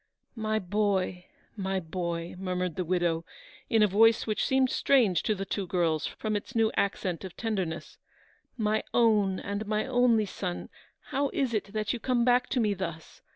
[0.47, 3.23] "My boy, my boy," murmured the widow,
[3.69, 7.37] in a voice which seemed strange to the two girls, from its new accent of
[7.37, 7.99] tenderness;"
[8.57, 10.69] my own and only son,
[11.11, 13.21] how is it that you come back to me thus